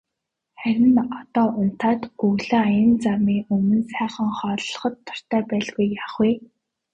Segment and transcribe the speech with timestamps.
[0.59, 6.31] Харин одоо унтаад өглөө аян замын өмнө сайхан хооллоход дуртай байлгүй яах вэ.